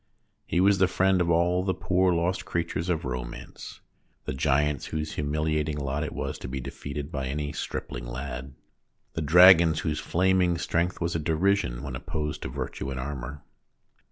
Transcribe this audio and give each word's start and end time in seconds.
He 0.47 0.59
was 0.59 0.79
the 0.79 0.87
friend 0.87 1.21
of 1.21 1.29
all 1.29 1.63
the 1.63 1.75
poor, 1.75 2.11
lost 2.11 2.43
creatures 2.43 2.89
of 2.89 3.05
romance 3.05 3.81
the 4.25 4.33
giants 4.33 4.87
whose 4.87 5.13
humiliating 5.13 5.77
lot 5.77 6.03
it 6.03 6.11
was 6.11 6.39
to 6.39 6.47
be 6.47 6.59
defeated 6.59 7.11
by 7.11 7.27
any 7.27 7.53
stripling 7.53 8.07
lad, 8.07 8.55
THE 9.13 9.21
STORY 9.21 9.25
TELLER 9.27 9.27
29 9.27 9.27
the 9.27 9.31
dragons 9.31 9.79
whose 9.81 9.99
flaming 9.99 10.57
strength 10.57 11.01
was 11.01 11.15
a 11.15 11.19
derision 11.19 11.83
when 11.83 11.95
opposed 11.95 12.41
to 12.41 12.49
virtue 12.49 12.89
in 12.89 12.97
armour. 12.97 13.43